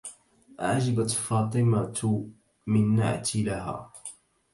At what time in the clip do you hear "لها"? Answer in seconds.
3.43-3.91